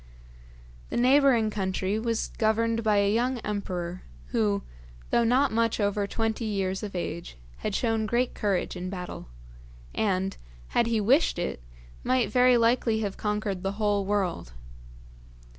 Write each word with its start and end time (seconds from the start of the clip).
The 0.89 0.97
neighbouring 0.97 1.51
country 1.51 1.99
was 1.99 2.29
governed 2.39 2.81
by 2.83 2.97
a 2.97 3.13
young 3.13 3.37
emperor, 3.41 4.01
who, 4.29 4.63
though 5.11 5.23
not 5.23 5.51
much 5.51 5.79
over 5.79 6.07
twenty 6.07 6.45
years 6.45 6.81
of 6.81 6.95
age, 6.95 7.37
had 7.57 7.75
shown 7.75 8.07
great 8.07 8.33
courage 8.33 8.75
in 8.75 8.89
battle, 8.89 9.27
and, 9.93 10.35
had 10.69 10.87
he 10.87 10.99
wished 10.99 11.37
it, 11.37 11.61
might 12.03 12.31
very 12.31 12.57
likely 12.57 13.01
have 13.01 13.15
conquered 13.15 13.61
the 13.61 13.73
whole 13.73 14.03
world. 14.03 14.53